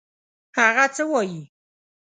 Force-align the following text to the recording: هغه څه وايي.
هغه 0.57 0.85
څه 0.95 1.03
وايي. 1.11 1.41